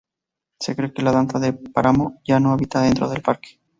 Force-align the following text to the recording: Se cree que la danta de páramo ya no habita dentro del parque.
Se 0.59 0.75
cree 0.75 0.91
que 0.91 1.03
la 1.03 1.11
danta 1.11 1.37
de 1.37 1.53
páramo 1.53 2.19
ya 2.23 2.39
no 2.39 2.53
habita 2.53 2.81
dentro 2.81 3.07
del 3.07 3.21
parque. 3.21 3.59